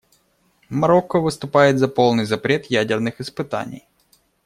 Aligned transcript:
Марокко 0.71 1.19
выступает 1.19 1.77
за 1.77 1.87
полный 1.87 2.25
запрет 2.25 2.71
ядерных 2.71 3.21
испытаний. 3.21 3.87